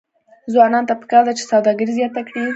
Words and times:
ځوانانو 0.53 0.87
ته 0.89 0.95
پکار 1.01 1.23
ده 1.27 1.33
چې، 1.37 1.43
سوداګري 1.51 1.91
زیاته 1.97 2.21
کړي. 2.27 2.41